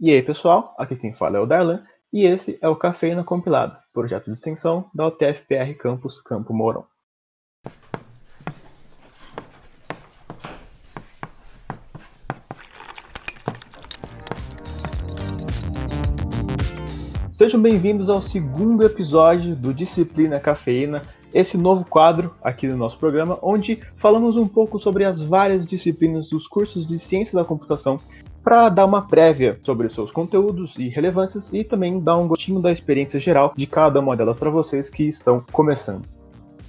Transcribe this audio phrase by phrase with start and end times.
[0.00, 3.80] E aí, pessoal, aqui quem fala é o Darlan e esse é o Cafeína Compilada,
[3.92, 6.84] projeto de extensão da UTFPR Campus Campo Mourão.
[17.28, 21.02] Sejam bem-vindos ao segundo episódio do Disciplina Cafeína,
[21.34, 26.28] esse novo quadro aqui no nosso programa, onde falamos um pouco sobre as várias disciplinas
[26.28, 27.98] dos cursos de Ciência da Computação
[28.48, 32.72] para dar uma prévia sobre seus conteúdos e relevâncias e também dar um gostinho da
[32.72, 36.06] experiência geral de cada uma delas para vocês que estão começando.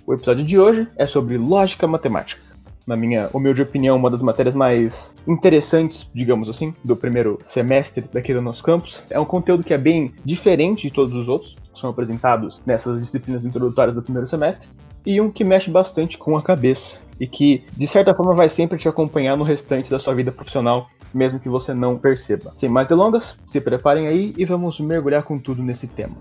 [0.05, 2.43] O episódio de hoje é sobre lógica matemática.
[2.85, 8.33] Na minha humilde opinião, uma das matérias mais interessantes, digamos assim, do primeiro semestre daqui
[8.33, 9.01] do nosso campus.
[9.09, 12.99] É um conteúdo que é bem diferente de todos os outros que são apresentados nessas
[12.99, 14.67] disciplinas introdutórias do primeiro semestre,
[15.05, 18.77] e um que mexe bastante com a cabeça e que, de certa forma, vai sempre
[18.77, 22.51] te acompanhar no restante da sua vida profissional mesmo que você não perceba.
[22.55, 26.15] Sem mais delongas, se preparem aí e vamos mergulhar com tudo nesse tema.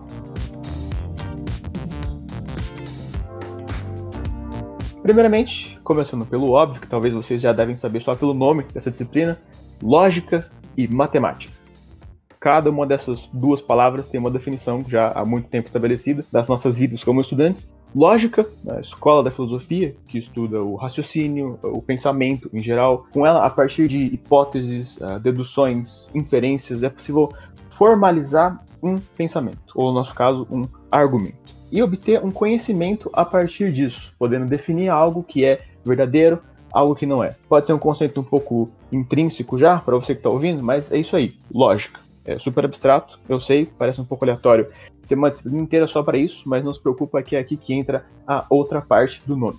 [5.03, 9.39] Primeiramente, começando pelo óbvio, que talvez vocês já devem saber só pelo nome dessa disciplina,
[9.83, 11.55] lógica e matemática.
[12.39, 16.77] Cada uma dessas duas palavras tem uma definição já há muito tempo estabelecida das nossas
[16.77, 22.63] vidas como estudantes, lógica, a escola da filosofia, que estuda o raciocínio, o pensamento em
[22.63, 23.07] geral.
[23.13, 27.33] Com ela, a partir de hipóteses, ah, deduções, inferências, é possível
[27.71, 31.37] formalizar um pensamento, ou no nosso caso, um argumento.
[31.71, 36.41] E obter um conhecimento a partir disso, podendo definir algo que é verdadeiro,
[36.73, 37.37] algo que não é.
[37.49, 40.99] Pode ser um conceito um pouco intrínseco já, para você que está ouvindo, mas é
[40.99, 42.01] isso aí, lógica.
[42.29, 44.69] É super abstrato, eu sei, parece um pouco aleatório
[45.09, 47.73] tem uma disciplina inteira só para isso, mas não se preocupa que é aqui que
[47.73, 49.59] entra a outra parte do nome.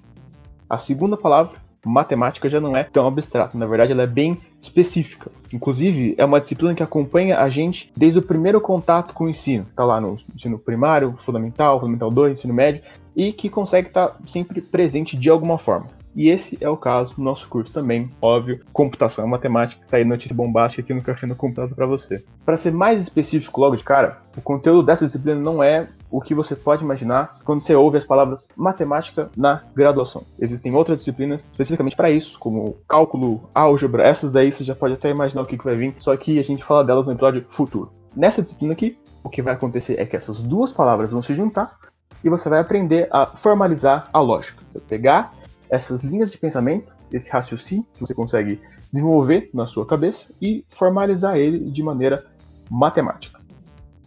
[0.69, 5.31] A segunda palavra, matemática, já não é tão abstrata, na verdade ela é bem específica.
[5.51, 9.65] Inclusive, é uma disciplina que acompanha a gente desde o primeiro contato com o ensino.
[9.69, 12.83] Está lá no ensino primário, fundamental, fundamental 2, ensino médio,
[13.15, 15.87] e que consegue estar sempre presente de alguma forma.
[16.19, 20.35] E esse é o caso do nosso curso também, óbvio, computação matemática, tá aí notícia
[20.35, 22.21] bombástica aqui no Café no Computador para você.
[22.45, 26.35] Para ser mais específico logo de cara, o conteúdo dessa disciplina não é o que
[26.35, 30.23] você pode imaginar quando você ouve as palavras matemática na graduação.
[30.37, 35.09] Existem outras disciplinas especificamente para isso, como cálculo, álgebra, essas daí você já pode até
[35.09, 37.93] imaginar o que, que vai vir, só que a gente fala delas no episódio futuro.
[38.13, 41.77] Nessa disciplina aqui, o que vai acontecer é que essas duas palavras vão se juntar
[42.21, 44.61] e você vai aprender a formalizar a lógica.
[44.67, 45.38] Você pegar
[45.69, 48.59] essas linhas de pensamento, esse raciocínio que você consegue
[48.91, 52.25] desenvolver na sua cabeça e formalizar ele de maneira
[52.69, 53.39] matemática,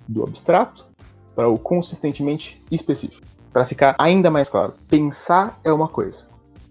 [0.08, 0.84] do abstrato
[1.34, 3.26] para o consistentemente específico.
[3.52, 6.26] Para ficar ainda mais claro, pensar é uma coisa.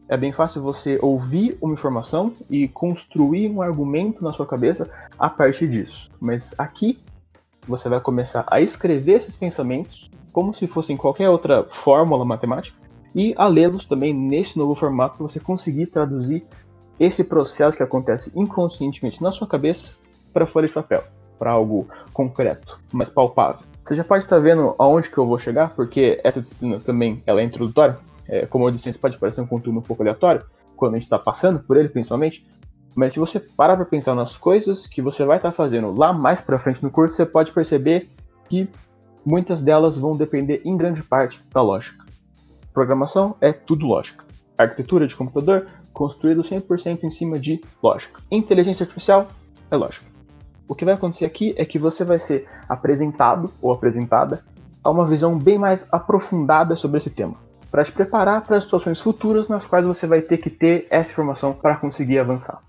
[0.08, 5.30] É bem fácil você ouvir uma informação e construir um argumento na sua cabeça a
[5.30, 6.12] partir disso.
[6.20, 7.00] Mas aqui
[7.66, 12.81] você vai começar a escrever esses pensamentos como se fossem qualquer outra fórmula matemática
[13.14, 16.46] e a lê-los também nesse novo formato para você conseguir traduzir
[17.00, 19.94] esse processo que acontece inconscientemente na sua cabeça
[20.32, 21.04] para folha de papel,
[21.38, 23.66] para algo concreto, mais palpável.
[23.82, 27.42] Você já pode estar vendo aonde que eu vou chegar, porque essa disciplina também ela
[27.42, 27.98] é introdutória.
[28.28, 30.46] É, como eu disse, pode parecer um conteúdo um pouco aleatório,
[30.76, 32.46] quando a gente está passando por ele, principalmente.
[32.96, 36.42] Mas se você parar para pensar nas coisas que você vai estar fazendo lá mais
[36.42, 38.10] para frente no curso, você pode perceber
[38.48, 38.70] que
[39.26, 42.06] muitas delas vão depender em grande parte da lógica.
[42.74, 44.24] Programação é tudo lógica.
[44.58, 48.22] Arquitetura de computador, construído 100% em cima de lógica.
[48.32, 49.28] Inteligência artificial
[49.70, 50.06] é lógica.
[50.68, 54.44] O que vai acontecer aqui é que você vai ser apresentado ou apresentada
[54.82, 57.36] a uma visão bem mais aprofundada sobre esse tema,
[57.70, 61.54] para te preparar para situações futuras nas quais você vai ter que ter essa informação
[61.54, 62.62] para conseguir avançar.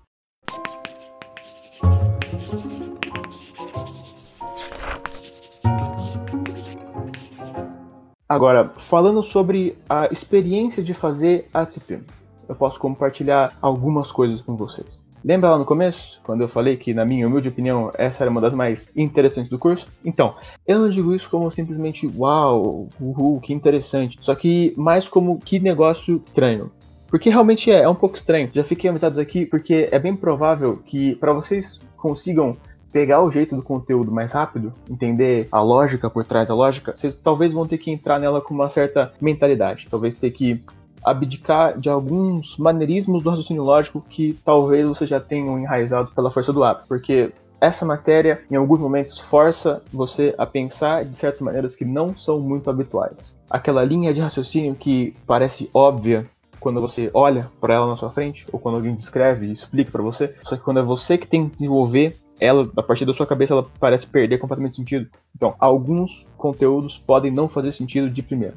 [8.33, 12.01] Agora, falando sobre a experiência de fazer a disciplina,
[12.49, 14.99] eu posso compartilhar algumas coisas com vocês.
[15.23, 18.41] Lembra lá no começo, quando eu falei que, na minha humilde opinião, essa era uma
[18.41, 19.85] das mais interessantes do curso?
[20.03, 20.33] Então,
[20.65, 24.17] eu não digo isso como simplesmente, uau, uhul, que interessante.
[24.19, 26.71] Só que mais como que negócio estranho.
[27.09, 28.49] Porque realmente é, é um pouco estranho.
[28.51, 32.57] Já fiquei avisados aqui porque é bem provável que para vocês consigam
[32.93, 37.15] pegar o jeito do conteúdo mais rápido, entender a lógica por trás da lógica, vocês
[37.15, 39.87] talvez vão ter que entrar nela com uma certa mentalidade.
[39.89, 40.63] Talvez ter que
[41.03, 46.53] abdicar de alguns maneirismos do raciocínio lógico que talvez vocês já tenham enraizado pela força
[46.53, 46.87] do hábito.
[46.87, 52.15] Porque essa matéria, em alguns momentos, força você a pensar de certas maneiras que não
[52.15, 53.33] são muito habituais.
[53.49, 56.25] Aquela linha de raciocínio que parece óbvia
[56.59, 60.01] quando você olha para ela na sua frente, ou quando alguém descreve e explica para
[60.01, 63.25] você, só que quando é você que tem que desenvolver ela, a partir da sua
[63.25, 65.09] cabeça, ela parece perder completamente sentido.
[65.33, 68.55] Então, alguns conteúdos podem não fazer sentido de primeira.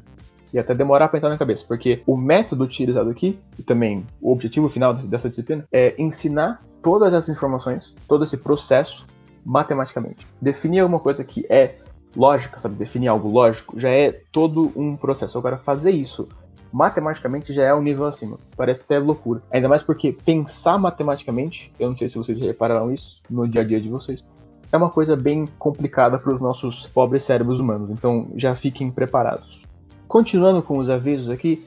[0.53, 4.31] E até demorar para entrar na cabeça, porque o método utilizado aqui, e também o
[4.31, 9.05] objetivo final dessa disciplina, é ensinar todas essas informações, todo esse processo,
[9.45, 10.27] matematicamente.
[10.41, 11.75] Definir alguma coisa que é
[12.13, 12.75] lógica, sabe?
[12.75, 15.37] Definir algo lógico já é todo um processo.
[15.37, 16.27] Agora, fazer isso
[16.71, 18.37] matematicamente já é um nível acima.
[18.55, 19.41] Parece até loucura.
[19.51, 23.63] Ainda mais porque pensar matematicamente, eu não sei se vocês repararam isso no dia a
[23.63, 24.23] dia de vocês,
[24.71, 27.89] é uma coisa bem complicada para os nossos pobres cérebros humanos.
[27.89, 29.61] Então já fiquem preparados.
[30.07, 31.65] Continuando com os avisos aqui,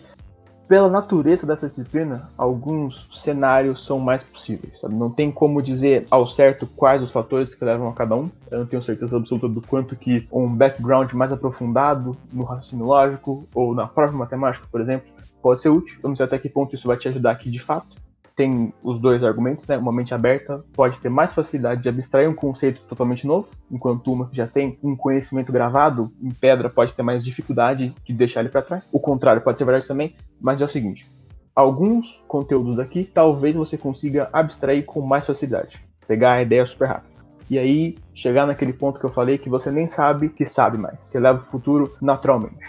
[0.71, 4.79] pela natureza dessa disciplina, alguns cenários são mais possíveis.
[4.79, 4.95] Sabe?
[4.95, 8.31] Não tem como dizer ao certo quais os fatores que levam a cada um.
[8.49, 13.49] Eu não tenho certeza absoluta do quanto que um background mais aprofundado no raciocínio lógico
[13.53, 15.09] ou na própria matemática, por exemplo,
[15.43, 15.99] pode ser útil.
[16.05, 17.97] Eu não sei até que ponto isso vai te ajudar aqui de fato
[18.37, 19.77] tem os dois argumentos, né?
[19.77, 24.29] Uma mente aberta pode ter mais facilidade de abstrair um conceito totalmente novo, enquanto uma
[24.29, 28.49] que já tem um conhecimento gravado em pedra pode ter mais dificuldade de deixar ele
[28.49, 28.89] para trás.
[28.93, 31.07] O contrário pode ser verdade também, mas é o seguinte:
[31.55, 37.11] alguns conteúdos aqui talvez você consiga abstrair com mais facilidade, pegar a ideia super rápido.
[37.49, 41.05] E aí chegar naquele ponto que eu falei que você nem sabe que sabe mais.
[41.05, 42.65] Você leva o futuro naturalmente.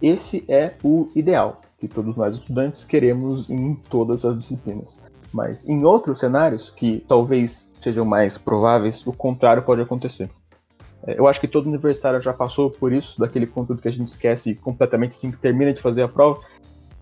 [0.00, 4.96] Esse é o ideal que todos nós estudantes queremos em todas as disciplinas.
[5.32, 10.30] Mas em outros cenários, que talvez sejam mais prováveis, o contrário pode acontecer.
[11.04, 14.06] É, eu acho que todo universitário já passou por isso, daquele conteúdo que a gente
[14.06, 16.40] esquece completamente assim que termina de fazer a prova.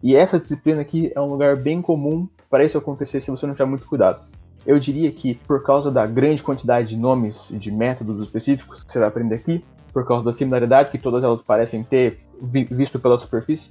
[0.03, 3.53] E essa disciplina aqui é um lugar bem comum para isso acontecer se você não
[3.53, 4.25] tiver muito cuidado.
[4.65, 8.91] Eu diria que por causa da grande quantidade de nomes e de métodos específicos que
[8.91, 9.62] você vai aprender aqui,
[9.93, 13.71] por causa da similaridade que todas elas parecem ter visto pela superfície,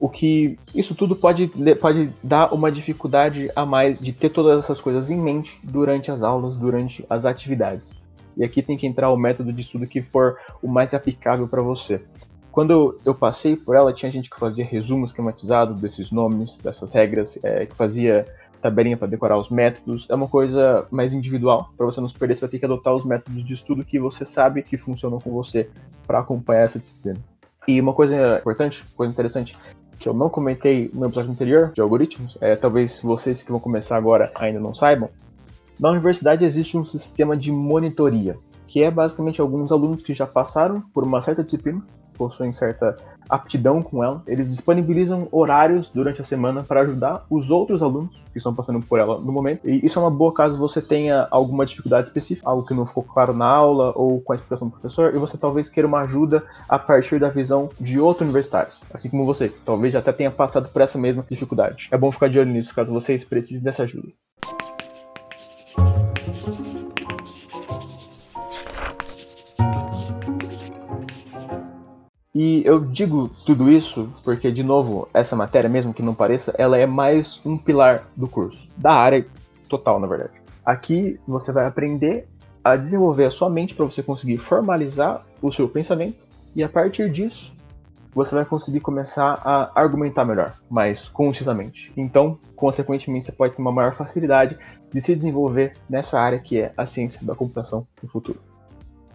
[0.00, 4.80] o que isso tudo pode, pode dar uma dificuldade a mais de ter todas essas
[4.80, 7.94] coisas em mente durante as aulas, durante as atividades.
[8.34, 11.62] E aqui tem que entrar o método de estudo que for o mais aplicável para
[11.62, 12.00] você.
[12.50, 17.38] Quando eu passei por ela, tinha gente que fazia resumo esquematizado desses nomes, dessas regras,
[17.44, 18.24] é, que fazia
[18.62, 20.06] tabelinha para decorar os métodos.
[20.08, 21.72] É uma coisa mais individual.
[21.76, 24.00] Para você não se perder, você vai ter que adotar os métodos de estudo que
[24.00, 25.68] você sabe que funcionam com você
[26.06, 27.18] para acompanhar essa disciplina.
[27.68, 29.56] E uma coisa importante, coisa interessante,
[30.00, 33.96] que eu não comentei no episódio anterior de algoritmos, é, talvez vocês que vão começar
[33.96, 35.10] agora ainda não saibam,
[35.78, 40.80] na universidade existe um sistema de monitoria, que é basicamente alguns alunos que já passaram
[40.94, 41.82] por uma certa disciplina
[42.20, 42.98] possuem certa
[43.30, 48.38] aptidão com ela, eles disponibilizam horários durante a semana para ajudar os outros alunos que
[48.38, 49.66] estão passando por ela no momento.
[49.66, 53.04] E isso é uma boa caso você tenha alguma dificuldade específica, algo que não ficou
[53.04, 56.44] claro na aula ou com a explicação do professor, e você talvez queira uma ajuda
[56.68, 60.82] a partir da visão de outro universitário, assim como você, talvez até tenha passado por
[60.82, 61.88] essa mesma dificuldade.
[61.90, 64.08] É bom ficar de olho nisso caso vocês precisem dessa ajuda.
[72.32, 76.78] E eu digo tudo isso porque, de novo, essa matéria, mesmo que não pareça, ela
[76.78, 79.26] é mais um pilar do curso, da área
[79.68, 80.40] total, na verdade.
[80.64, 82.28] Aqui você vai aprender
[82.62, 86.18] a desenvolver a sua mente para você conseguir formalizar o seu pensamento
[86.54, 87.52] e a partir disso
[88.14, 91.92] você vai conseguir começar a argumentar melhor, mais concisamente.
[91.96, 94.56] Então, consequentemente, você pode ter uma maior facilidade
[94.92, 98.40] de se desenvolver nessa área que é a ciência da computação no futuro.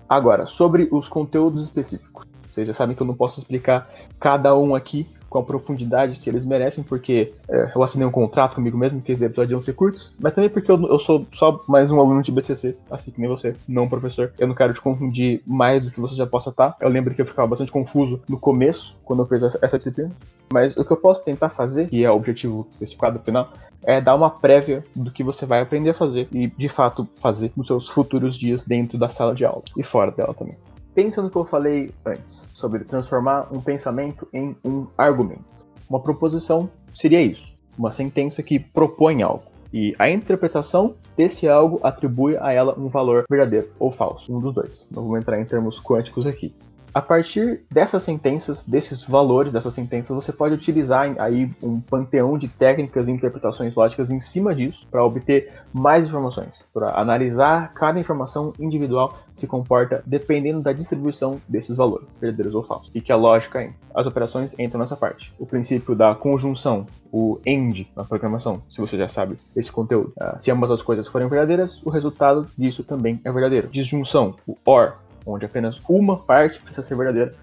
[0.08, 2.26] Agora, sobre os conteúdos específicos.
[2.56, 6.30] Vocês já sabem que eu não posso explicar cada um aqui com a profundidade que
[6.30, 9.74] eles merecem, porque é, eu assinei um contrato comigo mesmo que esses episódios iam ser
[9.74, 13.20] curtos, mas também porque eu, eu, sou só mais um aluno de BCC, assim que
[13.20, 14.32] nem você, não professor.
[14.40, 16.78] Eu não quero te confundir mais do que você já possa estar.
[16.80, 20.12] Eu lembro que eu ficava bastante confuso no começo, quando eu fiz essa, essa disciplina,
[20.54, 23.52] mas o que eu posso tentar fazer, que é o objetivo desse quadro final,
[23.84, 27.52] é dar uma prévia do que você vai aprender a fazer e, de fato, fazer
[27.58, 30.56] nos seus futuros dias dentro da sala de aula e fora dela também.
[30.96, 35.44] Pensa no que eu falei antes, sobre transformar um pensamento em um argumento.
[35.90, 39.44] Uma proposição seria isso, uma sentença que propõe algo.
[39.74, 44.54] E a interpretação desse algo atribui a ela um valor verdadeiro ou falso, um dos
[44.54, 44.88] dois.
[44.90, 46.56] Não vou entrar em termos quânticos aqui.
[46.96, 52.48] A partir dessas sentenças, desses valores dessas sentenças, você pode utilizar aí um panteão de
[52.48, 58.54] técnicas e interpretações lógicas em cima disso para obter mais informações, para analisar cada informação
[58.58, 63.70] individual se comporta dependendo da distribuição desses valores, verdadeiros ou falsos, e que a lógica.
[63.94, 65.34] As operações entram nessa parte.
[65.40, 70.12] O princípio da conjunção, o AND na programação, se você já sabe esse conteúdo.
[70.20, 73.70] Ah, se ambas as coisas forem verdadeiras, o resultado disso também é verdadeiro.
[73.70, 77.34] Disjunção, o OR, onde apenas uma parte precisa ser verdadeira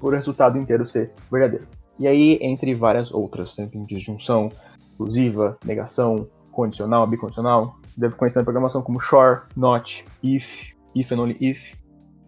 [0.00, 1.66] por o resultado inteiro ser verdadeiro.
[1.98, 4.50] E aí, entre várias outras, né, tem disjunção,
[4.90, 11.36] exclusiva, negação, condicional, bicondicional, deve conhecer na programação como shore, not, if, if and only
[11.40, 11.74] if.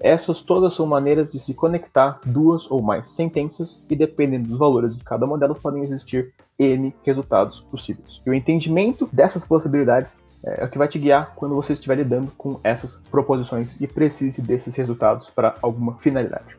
[0.01, 4.97] Essas todas são maneiras de se conectar duas ou mais sentenças e dependendo dos valores
[4.97, 8.21] de cada uma delas podem existir N resultados possíveis.
[8.25, 12.31] E o entendimento dessas possibilidades é o que vai te guiar quando você estiver lidando
[12.37, 16.57] com essas proposições e precise desses resultados para alguma finalidade.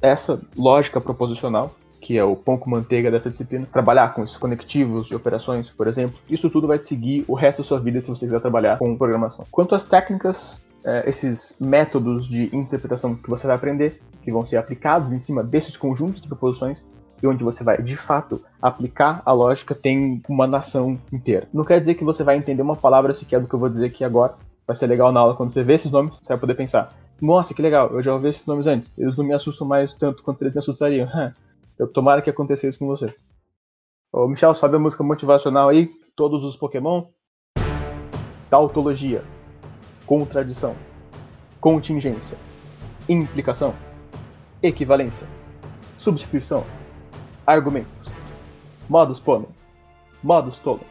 [0.00, 5.08] Essa lógica proposicional que é o pão com manteiga dessa disciplina, trabalhar com esses conectivos
[5.08, 8.08] de operações, por exemplo, isso tudo vai te seguir o resto da sua vida se
[8.08, 9.44] você quiser trabalhar com programação.
[9.50, 14.56] Quanto às técnicas, é, esses métodos de interpretação que você vai aprender, que vão ser
[14.56, 16.84] aplicados em cima desses conjuntos de proposições,
[17.22, 21.48] e onde você vai de fato aplicar a lógica, tem uma nação inteira.
[21.52, 23.86] Não quer dizer que você vai entender uma palavra sequer do que eu vou dizer
[23.86, 24.34] aqui agora.
[24.66, 27.54] Vai ser legal na aula quando você vê esses nomes, você vai poder pensar: nossa,
[27.54, 28.92] que legal, eu já ouvi esses nomes antes.
[28.96, 31.08] Eles não me assustam mais tanto quanto eles me assustariam.
[31.78, 33.14] Eu tomara que acontecesse isso com você.
[34.12, 37.04] Ô, Michel, sobe a música motivacional aí, todos os Pokémon.
[38.50, 39.22] Tautologia.
[40.04, 40.74] Contradição.
[41.60, 42.36] Contingência.
[43.08, 43.76] Implicação.
[44.60, 45.24] Equivalência.
[45.96, 46.64] Substituição
[47.48, 48.12] argumentos,
[48.90, 49.48] modus ponens,
[50.22, 50.84] modus tollens,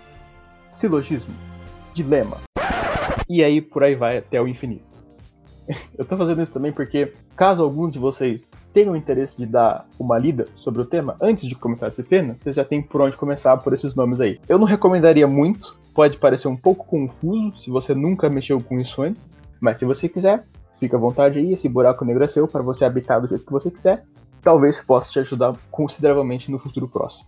[0.72, 1.32] silogismo,
[1.94, 2.38] dilema,
[3.30, 5.06] e aí por aí vai até o infinito.
[5.96, 10.18] Eu tô fazendo isso também porque, caso algum de vocês tenham interesse de dar uma
[10.18, 13.56] lida sobre o tema antes de começar a disciplina, vocês já têm por onde começar
[13.58, 14.40] por esses nomes aí.
[14.50, 19.00] Eu não recomendaria muito, pode parecer um pouco confuso se você nunca mexeu com isso
[19.04, 19.30] antes,
[19.62, 20.44] mas se você quiser,
[20.80, 23.52] fica à vontade aí, esse buraco negro é seu para você habitar do jeito que
[23.52, 24.04] você quiser
[24.48, 27.27] talvez possa te ajudar consideravelmente no futuro próximo.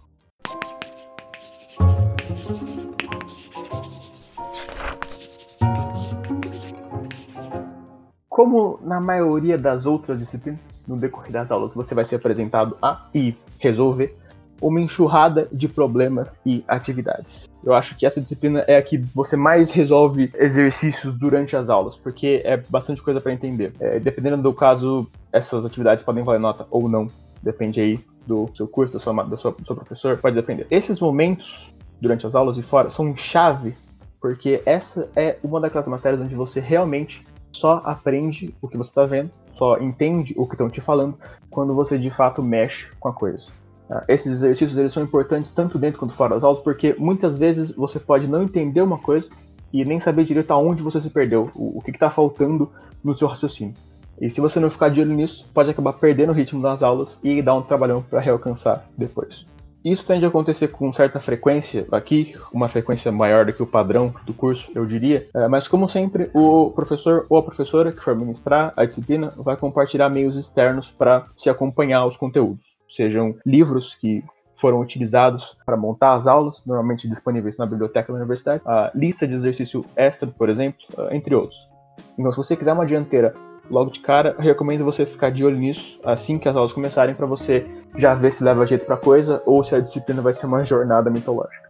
[8.29, 13.09] Como na maioria das outras disciplinas, no decorrer das aulas você vai ser apresentado a
[13.13, 14.17] e resolver
[14.61, 17.49] uma enxurrada de problemas e atividades.
[17.63, 21.95] Eu acho que essa disciplina é a que você mais resolve exercícios durante as aulas,
[21.95, 23.73] porque é bastante coisa para entender.
[23.79, 27.07] É, dependendo do caso, essas atividades podem valer nota ou não.
[27.41, 30.67] Depende aí do seu curso, da sua, do seu professor, pode depender.
[30.69, 33.75] Esses momentos, durante as aulas e fora, são chave,
[34.21, 39.05] porque essa é uma daquelas matérias onde você realmente só aprende o que você está
[39.05, 41.17] vendo, só entende o que estão te falando,
[41.49, 43.51] quando você de fato mexe com a coisa.
[43.89, 47.71] Ah, esses exercícios eles são importantes tanto dentro quanto fora das aulas, porque muitas vezes
[47.71, 49.29] você pode não entender uma coisa
[49.73, 52.71] e nem saber direito aonde você se perdeu, o, o que está faltando
[53.03, 53.73] no seu raciocínio.
[54.21, 57.17] E se você não ficar de olho nisso, pode acabar perdendo o ritmo das aulas
[57.23, 59.45] e dar um trabalhão para realcançar depois.
[59.83, 64.13] Isso tende a acontecer com certa frequência aqui, uma frequência maior do que o padrão
[64.25, 65.29] do curso, eu diria.
[65.33, 69.55] É, mas como sempre, o professor ou a professora que for ministrar a disciplina vai
[69.55, 72.68] compartilhar meios externos para se acompanhar os conteúdos.
[72.89, 74.23] Sejam livros que
[74.55, 79.35] foram utilizados para montar as aulas, normalmente disponíveis na biblioteca da universidade, a lista de
[79.35, 80.79] exercício extra, por exemplo,
[81.11, 81.69] entre outros.
[82.17, 83.33] Então, se você quiser uma dianteira
[83.69, 87.25] logo de cara, recomendo você ficar de olho nisso assim que as aulas começarem para
[87.25, 87.65] você
[87.95, 91.09] já ver se leva jeito para coisa ou se a disciplina vai ser uma jornada
[91.09, 91.69] mitológica.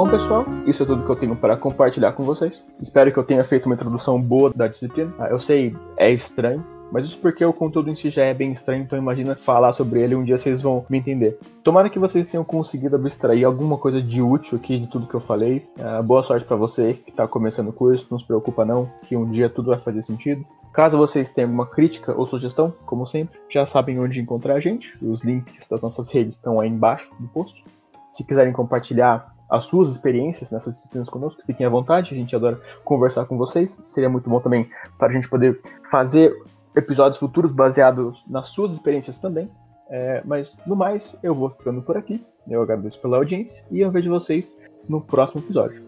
[0.00, 2.64] Bom, pessoal, isso é tudo que eu tenho para compartilhar com vocês.
[2.80, 5.12] Espero que eu tenha feito uma introdução boa da disciplina.
[5.18, 8.50] Ah, eu sei, é estranho, mas isso porque o conteúdo em si já é bem
[8.50, 11.38] estranho, então imagina falar sobre ele um dia vocês vão me entender.
[11.62, 15.20] Tomara que vocês tenham conseguido abstrair alguma coisa de útil aqui de tudo que eu
[15.20, 15.68] falei.
[15.78, 19.14] Uh, boa sorte para você que está começando o curso, não se preocupa não, que
[19.14, 20.46] um dia tudo vai fazer sentido.
[20.72, 24.96] Caso vocês tenham alguma crítica ou sugestão, como sempre, já sabem onde encontrar a gente.
[25.02, 27.62] Os links das nossas redes estão aí embaixo no post.
[28.10, 32.60] Se quiserem compartilhar as suas experiências nessas disciplinas conosco, fiquem à vontade, a gente adora
[32.84, 33.82] conversar com vocês.
[33.84, 36.34] Seria muito bom também para a gente poder fazer
[36.76, 39.50] episódios futuros baseados nas suas experiências também.
[39.90, 42.24] É, mas no mais, eu vou ficando por aqui.
[42.48, 44.54] Eu agradeço pela audiência e eu vejo vocês
[44.88, 45.82] no próximo episódio.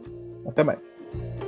[0.47, 1.42] Até mais.